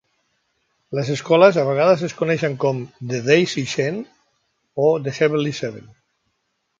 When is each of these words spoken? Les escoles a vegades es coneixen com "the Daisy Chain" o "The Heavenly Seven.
Les 0.99 1.09
escoles 1.15 1.59
a 1.63 1.65
vegades 1.67 2.05
es 2.07 2.15
coneixen 2.21 2.55
com 2.63 2.79
"the 3.11 3.19
Daisy 3.27 3.65
Chain" 3.73 3.99
o 4.87 4.89
"The 5.09 5.15
Heavenly 5.19 5.53
Seven. 5.59 5.85